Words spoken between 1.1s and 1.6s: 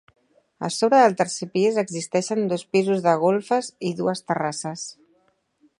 tercer